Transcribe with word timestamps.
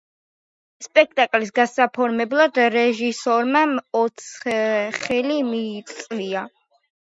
სპექტაკლის 0.85 1.53
გასაფორმებლად 1.59 2.59
რეჟისორმა 2.77 3.63
ოცხელი 4.03 5.41
მიიწვია. 5.55 6.47